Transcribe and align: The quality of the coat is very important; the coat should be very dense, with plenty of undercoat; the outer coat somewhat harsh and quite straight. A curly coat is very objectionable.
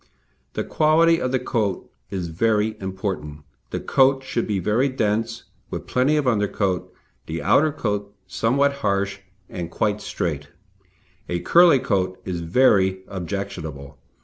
The 0.53 0.63
quality 0.63 1.21
of 1.21 1.31
the 1.31 1.37
coat 1.37 1.87
is 2.09 2.29
very 2.29 2.75
important; 2.81 3.41
the 3.69 3.79
coat 3.79 4.23
should 4.23 4.47
be 4.47 4.57
very 4.57 4.89
dense, 4.89 5.43
with 5.69 5.85
plenty 5.85 6.17
of 6.17 6.27
undercoat; 6.27 6.91
the 7.27 7.43
outer 7.43 7.71
coat 7.71 8.11
somewhat 8.25 8.73
harsh 8.81 9.19
and 9.47 9.69
quite 9.69 10.01
straight. 10.01 10.47
A 11.29 11.41
curly 11.41 11.77
coat 11.77 12.19
is 12.25 12.39
very 12.39 13.03
objectionable. 13.09 13.99